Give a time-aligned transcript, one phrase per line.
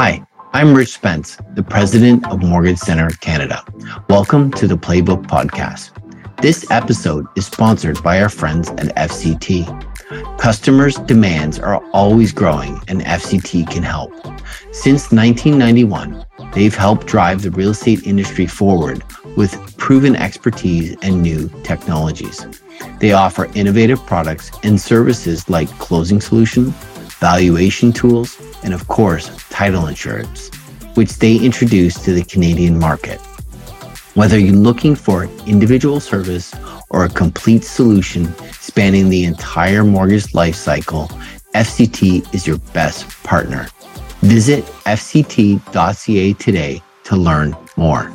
[0.00, 3.64] Hi, I'm Rich Spence, the president of Mortgage Center Canada.
[4.08, 5.90] Welcome to the Playbook Podcast.
[6.40, 9.66] This episode is sponsored by our friends at FCT.
[10.38, 14.12] Customers' demands are always growing, and FCT can help.
[14.70, 16.24] Since 1991,
[16.54, 19.02] they've helped drive the real estate industry forward
[19.36, 22.46] with proven expertise and new technologies.
[23.00, 26.66] They offer innovative products and services like closing solution,
[27.18, 30.50] valuation tools, and of course, title insurance,
[30.94, 33.20] which they introduce to the Canadian market.
[34.14, 36.54] Whether you're looking for individual service
[36.90, 41.06] or a complete solution spanning the entire mortgage life cycle,
[41.54, 43.68] FCT is your best partner.
[44.22, 48.12] Visit fct.ca today to learn more.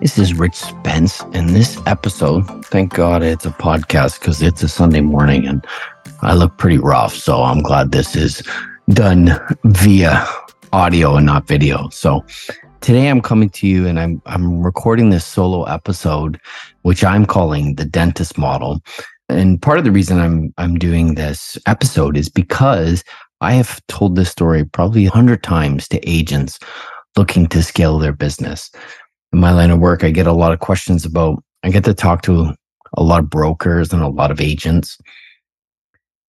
[0.00, 4.68] This is Rich Spence, and this episode, thank God it's a podcast because it's a
[4.68, 5.66] Sunday morning and
[6.22, 7.14] I look pretty rough.
[7.14, 8.40] So I'm glad this is
[8.90, 9.32] done
[9.64, 10.24] via
[10.72, 11.88] audio and not video.
[11.88, 12.24] So
[12.80, 16.38] today I'm coming to you and I'm I'm recording this solo episode,
[16.82, 18.80] which I'm calling the dentist model.
[19.28, 23.02] And part of the reason I'm I'm doing this episode is because
[23.40, 26.60] I have told this story probably a hundred times to agents
[27.16, 28.70] looking to scale their business
[29.32, 31.94] in my line of work, I get a lot of questions about, I get to
[31.94, 32.54] talk to
[32.96, 34.98] a lot of brokers and a lot of agents.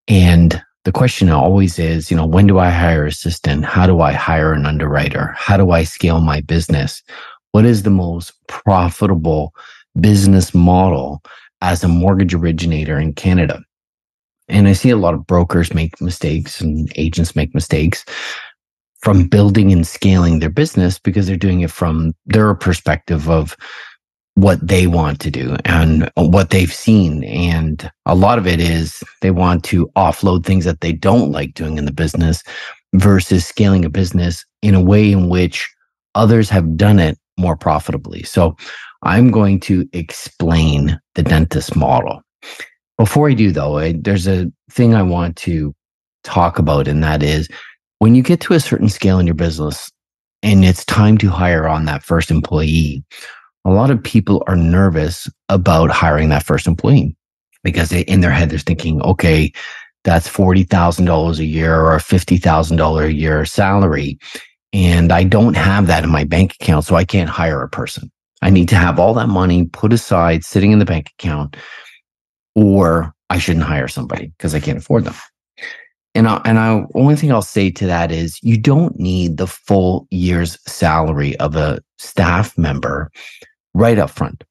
[0.07, 3.65] And the question always is, you know, when do I hire an assistant?
[3.65, 5.33] How do I hire an underwriter?
[5.37, 7.03] How do I scale my business?
[7.51, 9.53] What is the most profitable
[9.99, 11.21] business model
[11.61, 13.61] as a mortgage originator in Canada?
[14.47, 18.03] And I see a lot of brokers make mistakes and agents make mistakes
[19.01, 23.55] from building and scaling their business because they're doing it from their perspective of
[24.35, 27.23] what they want to do and what they've seen.
[27.25, 31.53] And a lot of it is they want to offload things that they don't like
[31.53, 32.43] doing in the business
[32.93, 35.69] versus scaling a business in a way in which
[36.15, 38.23] others have done it more profitably.
[38.23, 38.55] So
[39.03, 42.21] I'm going to explain the dentist model.
[42.97, 45.73] Before I do, though, I, there's a thing I want to
[46.23, 47.47] talk about, and that is
[47.99, 49.91] when you get to a certain scale in your business
[50.41, 53.03] and it's time to hire on that first employee,
[53.65, 57.15] a lot of people are nervous about hiring that first employee
[57.63, 59.51] because they, in their head, they're thinking, okay,
[60.05, 64.17] that's $40,000 a year or $50,000 a year salary.
[64.71, 68.09] And I don't have that in my bank account, so I can't hire a person.
[68.41, 71.57] I need to have all that money put aside, sitting in the bank account,
[72.55, 75.15] or I shouldn't hire somebody because I can't afford them.
[76.15, 79.47] And I, and I only thing I'll say to that is you don't need the
[79.47, 83.11] full year's salary of a staff member
[83.73, 84.43] right up front.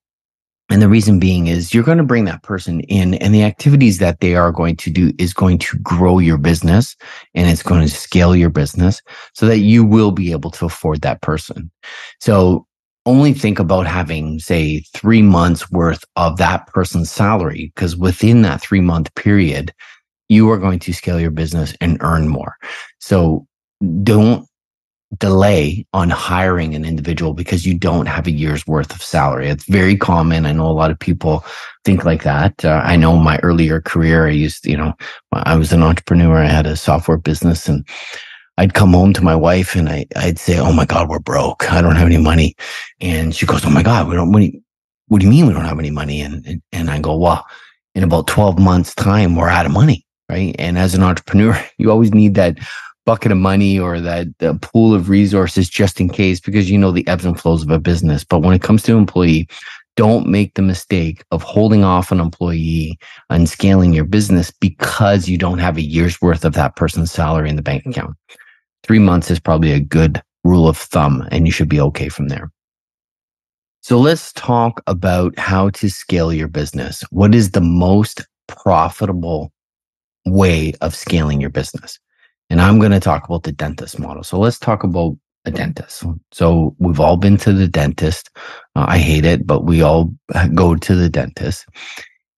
[0.70, 3.98] And the reason being is you're going to bring that person in and the activities
[3.98, 6.94] that they are going to do is going to grow your business
[7.34, 9.00] and it's going to scale your business
[9.32, 11.70] so that you will be able to afford that person.
[12.20, 12.66] So
[13.06, 18.60] only think about having say three months worth of that person's salary because within that
[18.60, 19.72] three month period,
[20.28, 22.56] you are going to scale your business and earn more.
[23.00, 23.46] So
[24.02, 24.46] don't
[25.16, 29.48] delay on hiring an individual because you don't have a year's worth of salary.
[29.48, 30.44] It's very common.
[30.44, 31.44] I know a lot of people
[31.84, 32.62] think like that.
[32.62, 34.92] Uh, I know my earlier career, I used, you know,
[35.32, 36.36] I was an entrepreneur.
[36.36, 37.88] I had a software business and
[38.58, 41.72] I'd come home to my wife and I, I'd say, Oh my God, we're broke.
[41.72, 42.54] I don't have any money.
[43.00, 44.60] And she goes, Oh my God, we don't, what do you,
[45.06, 46.20] what do you mean we don't have any money?
[46.20, 47.46] And, and I go, well,
[47.94, 50.54] in about 12 months time, we're out of money right?
[50.58, 52.58] And as an entrepreneur, you always need that
[53.06, 54.28] bucket of money or that
[54.60, 57.78] pool of resources just in case because you know the ebbs and flows of a
[57.78, 58.22] business.
[58.22, 59.48] But when it comes to employee,
[59.96, 62.98] don't make the mistake of holding off an employee
[63.30, 67.48] and scaling your business because you don't have a year's worth of that person's salary
[67.48, 68.14] in the bank account.
[68.84, 72.28] Three months is probably a good rule of thumb, and you should be okay from
[72.28, 72.50] there.
[73.80, 77.02] So let's talk about how to scale your business.
[77.10, 79.50] What is the most profitable
[80.30, 81.98] way of scaling your business.
[82.50, 84.22] And I'm going to talk about the dentist model.
[84.22, 86.04] So let's talk about a dentist.
[86.32, 88.30] So we've all been to the dentist.
[88.74, 90.12] Uh, I hate it, but we all
[90.54, 91.66] go to the dentist.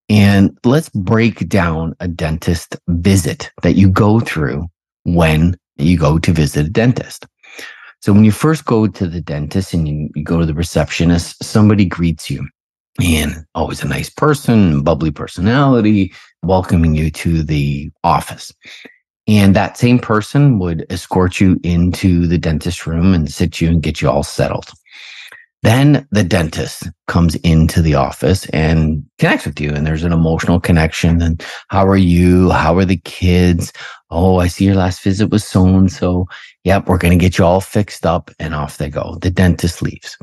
[0.09, 4.67] And let's break down a dentist visit that you go through
[5.03, 7.25] when you go to visit a dentist.
[8.01, 11.41] So when you first go to the dentist and you, you go to the receptionist,
[11.43, 12.47] somebody greets you
[12.99, 18.51] and always a nice person, bubbly personality, welcoming you to the office.
[19.27, 23.81] And that same person would escort you into the dentist room and sit you and
[23.81, 24.71] get you all settled.
[25.63, 30.59] Then the dentist comes into the office and connects with you, and there's an emotional
[30.59, 31.21] connection.
[31.21, 32.49] And how are you?
[32.49, 33.71] How are the kids?
[34.09, 36.27] Oh, I see your last visit was so and so.
[36.63, 39.17] Yep, we're going to get you all fixed up, and off they go.
[39.21, 40.17] The dentist leaves.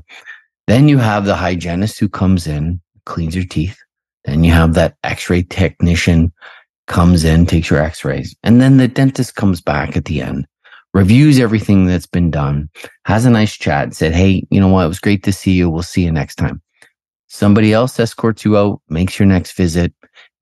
[0.69, 3.76] Then you have the hygienist who comes in, cleans your teeth.
[4.25, 6.32] Then you have that x ray technician
[6.87, 8.37] comes in, takes your x rays.
[8.44, 10.47] And then the dentist comes back at the end
[10.94, 12.69] reviews everything that's been done,
[13.05, 14.85] has a nice chat, said, Hey, you know what?
[14.85, 15.70] It was great to see you.
[15.70, 16.61] We'll see you next time.
[17.29, 19.93] Somebody else escorts you out, makes your next visit.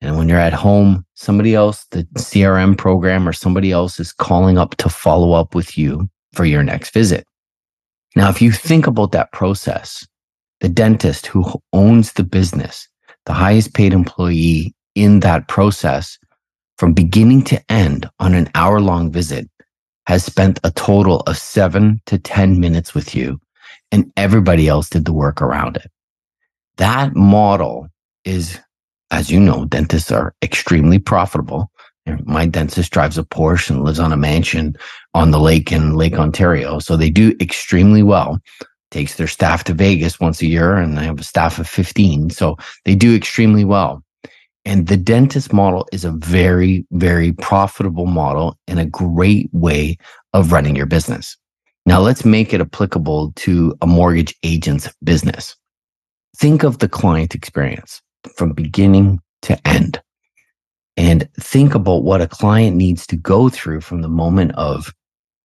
[0.00, 4.56] And when you're at home, somebody else, the CRM program or somebody else is calling
[4.56, 7.26] up to follow up with you for your next visit.
[8.14, 10.06] Now, if you think about that process,
[10.60, 12.88] the dentist who owns the business,
[13.26, 16.18] the highest paid employee in that process
[16.78, 19.48] from beginning to end on an hour long visit
[20.06, 23.40] has spent a total of seven to 10 minutes with you,
[23.90, 25.90] and everybody else did the work around it.
[26.76, 27.88] That model
[28.24, 28.58] is,
[29.10, 31.70] as you know, dentists are extremely profitable.
[32.24, 34.76] My dentist drives a Porsche and lives on a mansion
[35.14, 36.78] on the lake in Lake Ontario.
[36.78, 38.38] So they do extremely well.
[38.96, 42.30] Takes their staff to Vegas once a year, and they have a staff of 15.
[42.30, 42.56] So
[42.86, 44.02] they do extremely well.
[44.64, 49.98] And the dentist model is a very, very profitable model and a great way
[50.32, 51.36] of running your business.
[51.84, 55.54] Now let's make it applicable to a mortgage agent's business.
[56.38, 58.00] Think of the client experience
[58.34, 60.00] from beginning to end
[60.96, 64.90] and think about what a client needs to go through from the moment of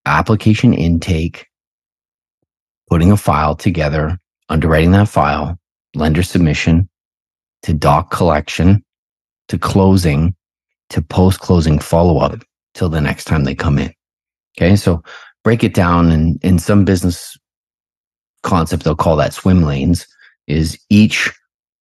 [0.06, 1.48] application intake,
[2.92, 5.58] putting a file together, underwriting that file,
[5.96, 6.90] lender submission
[7.64, 8.84] to doc collection,
[9.48, 10.36] to closing
[10.90, 12.42] to post closing follow up
[12.74, 13.94] till the next time they come in.
[14.58, 14.76] Okay.
[14.76, 15.02] So
[15.42, 17.38] break it down and in some business
[18.44, 20.06] concept, they'll call that swim lanes
[20.48, 21.32] is each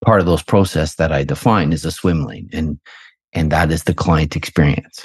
[0.04, 2.78] part of those process that I define is a swim lane and,
[3.32, 5.04] and that is the client experience.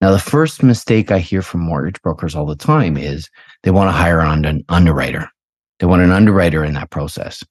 [0.00, 3.30] Now, the first mistake I hear from mortgage brokers all the time is
[3.62, 5.30] they want to hire on an underwriter.
[5.78, 7.44] They want an underwriter in that process.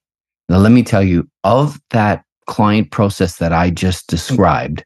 [0.49, 4.83] Now, let me tell you, of that client process that I just described,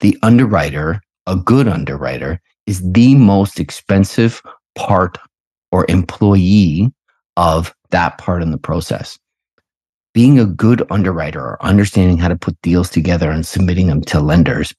[0.00, 4.42] the underwriter, a good underwriter, is the most expensive
[4.74, 5.18] part
[5.72, 6.92] or employee
[7.36, 9.18] of that part in the process.
[10.12, 14.20] Being a good underwriter or understanding how to put deals together and submitting them to
[14.20, 14.74] lenders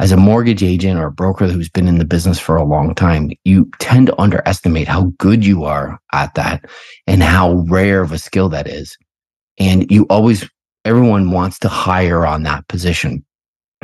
[0.00, 2.94] as a mortgage agent or a broker who's been in the business for a long
[2.94, 6.64] time, you tend to underestimate how good you are at that
[7.06, 8.96] and how rare of a skill that is.
[9.58, 10.48] And you always
[10.86, 13.22] everyone wants to hire on that position.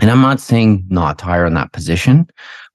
[0.00, 2.26] And I'm not saying not to hire on that position,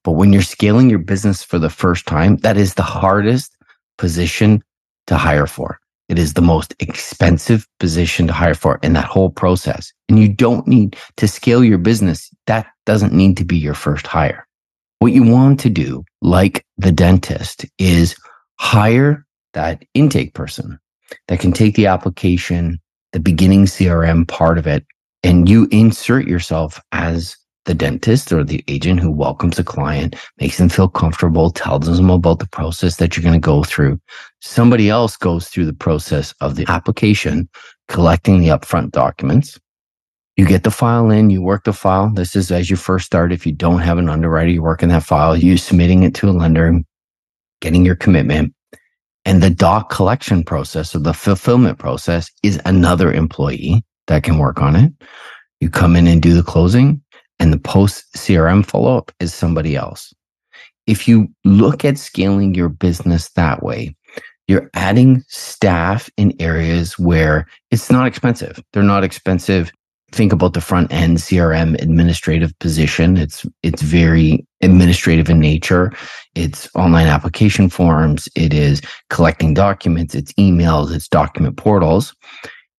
[0.04, 3.56] but when you're scaling your business for the first time, that is the hardest
[3.98, 4.62] position
[5.08, 5.80] to hire for.
[6.12, 9.94] It is the most expensive position to hire for in that whole process.
[10.10, 12.28] And you don't need to scale your business.
[12.46, 14.46] That doesn't need to be your first hire.
[14.98, 18.14] What you want to do, like the dentist, is
[18.60, 19.24] hire
[19.54, 20.78] that intake person
[21.28, 22.78] that can take the application,
[23.14, 24.84] the beginning CRM part of it,
[25.22, 30.58] and you insert yourself as the dentist or the agent who welcomes a client, makes
[30.58, 34.00] them feel comfortable, tells them about the process that you're going to go through.
[34.40, 37.48] Somebody else goes through the process of the application,
[37.88, 39.58] collecting the upfront documents.
[40.36, 42.10] You get the file in, you work the file.
[42.10, 43.32] This is as you first start.
[43.32, 46.30] If you don't have an underwriter, you work in that file, you submitting it to
[46.30, 46.80] a lender,
[47.60, 48.54] getting your commitment.
[49.24, 54.60] And the doc collection process or the fulfillment process is another employee that can work
[54.60, 54.92] on it.
[55.60, 57.00] You come in and do the closing,
[57.42, 60.14] and the post CRM follow up is somebody else.
[60.86, 63.96] If you look at scaling your business that way,
[64.46, 68.62] you're adding staff in areas where it's not expensive.
[68.72, 69.72] They're not expensive
[70.12, 73.16] think about the front end CRM administrative position.
[73.16, 75.90] It's it's very administrative in nature.
[76.34, 78.28] It's online application forms.
[78.36, 80.14] It is collecting documents.
[80.14, 80.94] It's emails.
[80.94, 82.14] It's document portals,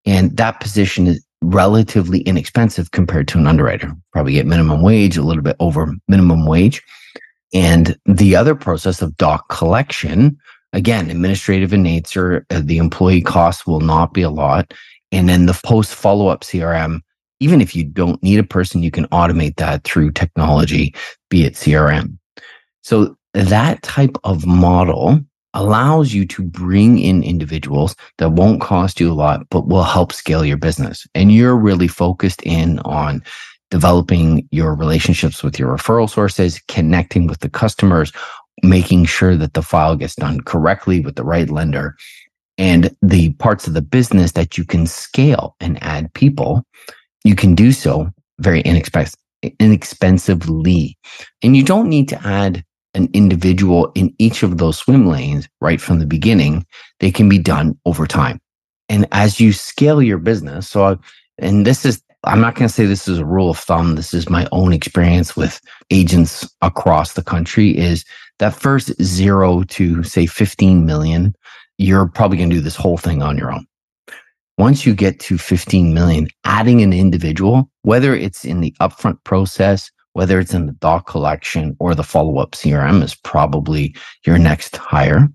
[0.05, 3.91] and that position is relatively inexpensive compared to an underwriter.
[4.11, 6.81] Probably get minimum wage, a little bit over minimum wage,
[7.53, 10.37] and the other process of doc collection.
[10.73, 14.73] Again, administrative in nature, uh, the employee costs will not be a lot.
[15.11, 17.01] And then the post follow up CRM
[17.43, 20.95] even if you don't need a person, you can automate that through technology,
[21.29, 22.17] be it CRM.
[22.83, 25.19] So that type of model
[25.53, 30.11] allows you to bring in individuals that won't cost you a lot, but will help
[30.11, 31.05] scale your business.
[31.13, 33.23] And you're really focused in on
[33.69, 38.11] developing your relationships with your referral sources, connecting with the customers,
[38.61, 41.95] making sure that the file gets done correctly with the right lender.
[42.57, 46.63] and the parts of the business that you can scale and add people,
[47.23, 49.19] you can do so very inexpensive,
[49.59, 50.97] inexpensively.
[51.41, 52.63] And you don't need to add
[52.93, 56.65] an individual in each of those swim lanes right from the beginning.
[56.99, 58.39] They can be done over time.
[58.89, 60.97] And as you scale your business, so, I,
[61.37, 63.95] and this is, I'm not going to say this is a rule of thumb.
[63.95, 65.59] This is my own experience with
[65.89, 68.05] agents across the country is
[68.39, 71.35] that first zero to say 15 million,
[71.77, 73.65] you're probably going to do this whole thing on your own.
[74.57, 79.89] Once you get to 15 million, adding an individual, whether it's in the upfront process,
[80.13, 84.75] whether it's in the doc collection or the follow up CRM is probably your next
[84.77, 85.27] hire.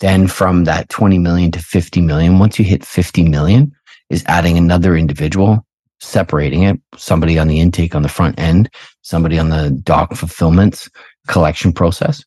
[0.00, 3.72] Then from that 20 million to 50 million, once you hit 50 million,
[4.10, 5.64] is adding another individual,
[6.00, 8.68] separating it, somebody on the intake on the front end,
[9.02, 10.88] somebody on the doc fulfillments
[11.26, 12.24] collection process.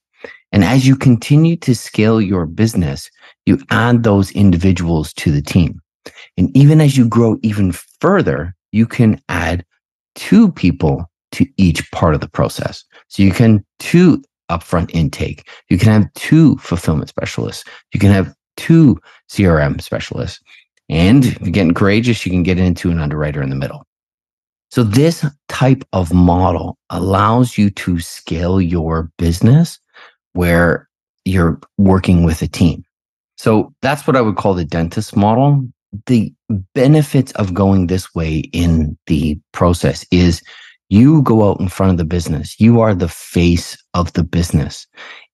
[0.52, 3.10] And as you continue to scale your business,
[3.46, 5.82] you add those individuals to the team.
[6.38, 9.66] And even as you grow even further, you can add
[10.16, 12.84] two people to each part of the process.
[13.08, 15.48] So you can two upfront intake.
[15.70, 17.64] You can have two fulfillment specialists.
[17.94, 20.40] You can have two CRM specialists.
[20.90, 23.86] And if you're getting courageous, you can get into an underwriter in the middle.
[24.70, 29.80] So this type of model allows you to scale your business
[30.34, 30.88] where
[31.26, 32.84] you're working with a team.
[33.38, 35.68] So that's what I would call the dentist model.
[36.06, 36.34] The
[36.74, 40.42] benefits of going this way in the process is
[40.90, 42.60] you go out in front of the business.
[42.60, 44.88] You are the face of the business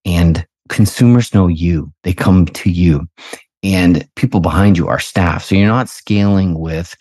[0.05, 1.91] and consumers know you.
[2.03, 3.07] They come to you
[3.61, 5.43] and people behind you are staff.
[5.43, 6.95] So you're not scaling with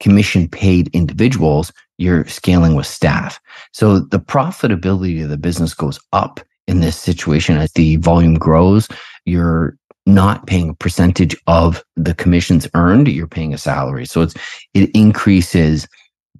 [0.00, 1.72] commission paid individuals.
[1.98, 3.40] You're scaling with staff.
[3.72, 8.88] So the profitability of the business goes up in this situation as the volume grows.
[9.24, 13.08] You're not paying a percentage of the commissions earned.
[13.08, 14.06] You're paying a salary.
[14.06, 14.34] So it's,
[14.74, 15.86] it increases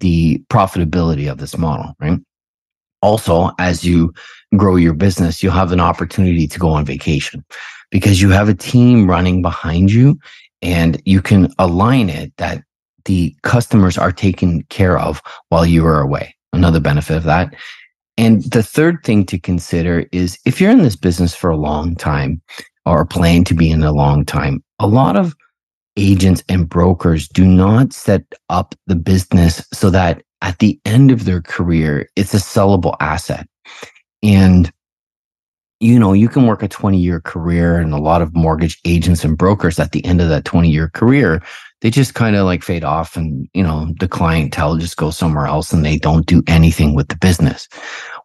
[0.01, 2.19] the profitability of this model, right?
[3.03, 4.13] Also, as you
[4.57, 7.45] grow your business, you'll have an opportunity to go on vacation
[7.91, 10.19] because you have a team running behind you
[10.63, 12.63] and you can align it that
[13.05, 16.35] the customers are taken care of while you are away.
[16.53, 17.55] Another benefit of that.
[18.17, 21.95] And the third thing to consider is if you're in this business for a long
[21.95, 22.43] time
[22.85, 25.35] or plan to be in a long time, a lot of
[25.99, 31.25] agents and brokers do not set up the business so that at the end of
[31.25, 33.47] their career, it's a sellable asset.
[34.23, 34.71] And,
[35.81, 39.25] you know, you can work a 20 year career and a lot of mortgage agents
[39.25, 41.43] and brokers at the end of that 20 year career,
[41.81, 45.47] they just kind of like fade off and, you know, the clientele just goes somewhere
[45.47, 47.69] else and they don't do anything with the business.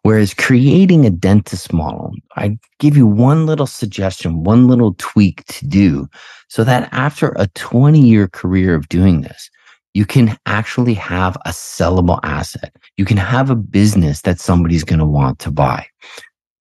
[0.02, 5.66] Whereas creating a dentist model, I give you one little suggestion, one little tweak to
[5.66, 6.08] do
[6.48, 9.48] so that after a 20 year career of doing this,
[9.94, 12.74] you can actually have a sellable asset.
[12.96, 15.86] You can have a business that somebody's going to want to buy.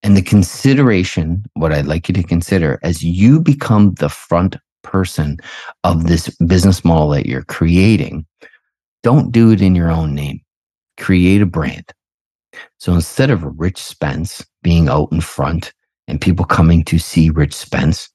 [0.04, 5.38] And the consideration, what I'd like you to consider as you become the front person
[5.86, 8.26] of this business model that you're creating,
[9.02, 10.42] don't do it in your own name.
[11.00, 11.94] Create a brand.
[12.78, 15.74] So instead of Rich Spence being out in front
[16.08, 18.10] and people coming to see Rich Spence,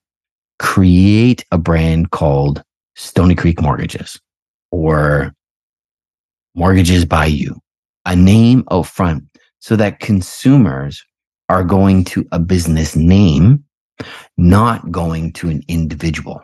[0.58, 2.62] create a brand called
[2.96, 4.20] Stony Creek Mortgages
[4.70, 5.34] or
[6.54, 7.56] Mortgages by You,
[8.04, 9.24] a name out front
[9.58, 11.02] so that consumers
[11.48, 13.64] are going to a business name,
[14.36, 16.42] not going to an individual.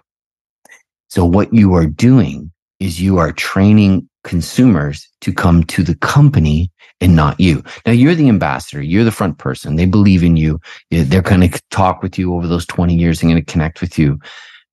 [1.09, 6.71] So what you are doing is you are training consumers to come to the company
[7.01, 7.63] and not you.
[7.87, 8.83] Now you're the ambassador.
[8.83, 9.77] You're the front person.
[9.77, 10.59] They believe in you.
[10.91, 13.21] They're going to talk with you over those 20 years.
[13.21, 14.19] They're going to connect with you.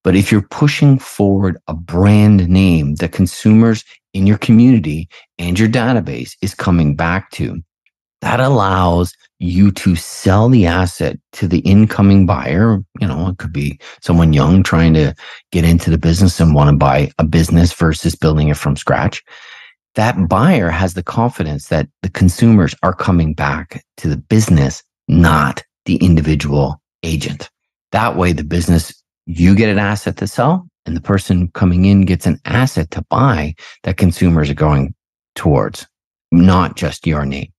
[0.04, 3.84] But if you're pushing forward a brand name that consumers
[4.14, 5.08] in your community
[5.38, 7.62] and your database is coming back to,
[8.22, 12.80] that allows you to sell the asset to the incoming buyer.
[13.00, 15.16] You know, it could be someone young trying to
[15.52, 19.24] get into the business and want to buy a business versus building it from scratch.
[19.96, 25.64] That buyer has the confidence that the consumers are coming back to the business, not
[25.86, 27.50] the individual agent.
[27.92, 28.94] That way, the business,
[29.26, 33.04] you get an asset to sell and the person coming in gets an asset to
[33.10, 34.94] buy that consumers are going
[35.36, 35.88] towards,
[36.32, 37.52] not just your name.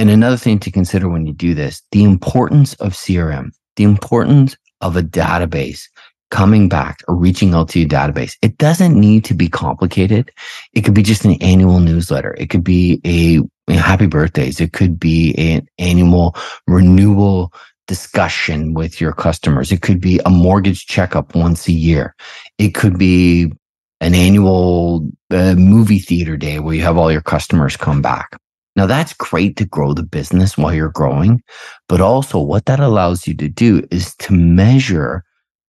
[0.00, 4.56] And another thing to consider when you do this, the importance of CRM, the importance
[4.80, 5.82] of a database
[6.30, 8.34] coming back or reaching out to your database.
[8.40, 10.32] It doesn't need to be complicated.
[10.72, 12.34] It could be just an annual newsletter.
[12.38, 13.40] It could be a,
[13.70, 14.58] a happy birthdays.
[14.58, 16.34] It could be an annual
[16.66, 17.52] renewal
[17.86, 19.70] discussion with your customers.
[19.70, 22.14] It could be a mortgage checkup once a year.
[22.56, 23.52] It could be
[24.00, 28.38] an annual uh, movie theater day where you have all your customers come back.
[28.76, 31.42] Now that's great to grow the business while you're growing,
[31.88, 35.24] but also what that allows you to do is to measure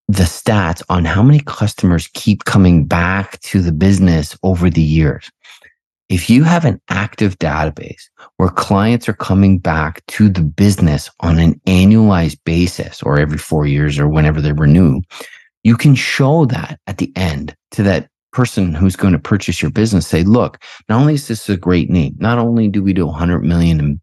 [0.08, 5.30] the stats on how many customers keep coming back to the business over the years.
[6.10, 8.04] If you have an active database
[8.36, 13.66] where clients are coming back to the business on an annualized basis or every four
[13.66, 15.00] years or whenever they renew,
[15.64, 19.72] you can show that at the end to that person who's going to purchase your
[19.72, 20.08] business.
[20.08, 23.40] Say, look, not only is this a great name, not only do we do 100
[23.40, 24.02] million in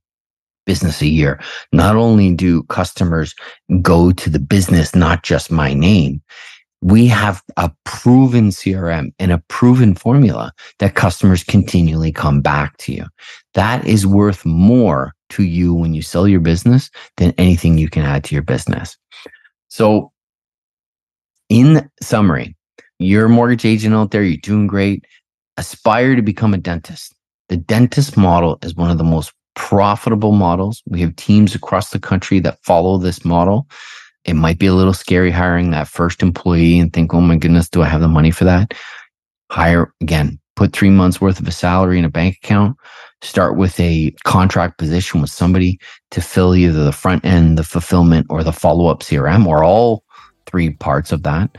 [0.66, 1.40] business a year,
[1.72, 3.34] not only do customers
[3.80, 6.22] go to the business, not just my name,
[6.80, 12.92] we have a proven CRM and a proven formula that customers continually come back to
[12.92, 13.04] you.
[13.54, 18.04] That is worth more to you when you sell your business than anything you can
[18.04, 18.96] add to your business.
[19.68, 20.12] So,
[21.48, 22.54] in summary,
[22.98, 25.04] you're a mortgage agent out there, you're doing great.
[25.56, 27.14] Aspire to become a dentist.
[27.48, 30.82] The dentist model is one of the most profitable models.
[30.86, 33.68] We have teams across the country that follow this model.
[34.24, 37.68] It might be a little scary hiring that first employee and think, oh my goodness,
[37.68, 38.74] do I have the money for that?
[39.50, 42.76] Hire again, put three months worth of a salary in a bank account,
[43.22, 45.78] start with a contract position with somebody
[46.10, 50.04] to fill either the front end, the fulfillment, or the follow up CRM, or all
[50.46, 51.56] three parts of that,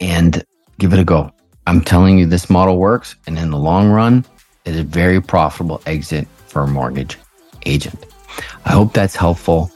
[0.00, 0.44] and
[0.82, 1.30] give it a go.
[1.68, 3.14] I'm telling you, this model works.
[3.28, 4.24] And in the long run,
[4.64, 7.16] it is a very profitable exit for a mortgage
[7.66, 8.04] agent.
[8.64, 9.70] I hope that's helpful.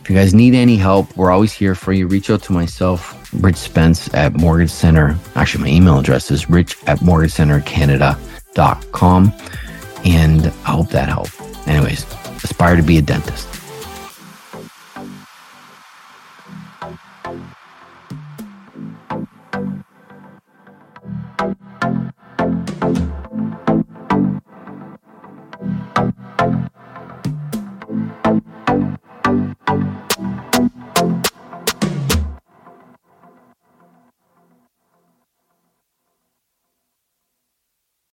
[0.00, 2.06] If you guys need any help, we're always here for you.
[2.06, 5.18] Reach out to myself, Rich Spence at Mortgage Center.
[5.34, 9.32] Actually, my email address is rich at mortgagecentercanada.com.
[10.04, 11.40] And I hope that helped.
[11.66, 12.04] Anyways,
[12.44, 13.53] aspire to be a dentist.